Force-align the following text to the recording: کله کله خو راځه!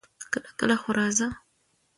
کله 0.31 0.49
کله 0.59 0.75
خو 0.81 0.89
راځه! 0.97 1.27